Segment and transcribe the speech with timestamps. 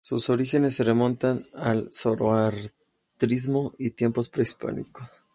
[0.03, 5.07] Sus orígenes se remontan al zoroastrismo y tiempos prehistóricos.